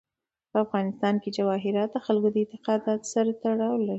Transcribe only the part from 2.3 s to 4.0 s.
د اعتقاداتو سره تړاو لري.